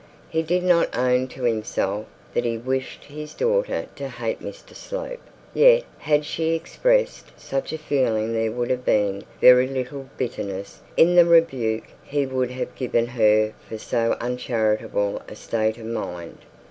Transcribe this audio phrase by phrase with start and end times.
[0.31, 5.21] He did not own to himself that he wished his daughter to hate Mr Slope;
[5.53, 11.13] yet had she expressed such a feeling there would have been very little bitterness in
[11.13, 16.39] the rebuke he would have given her for so uncharitable a state of mind.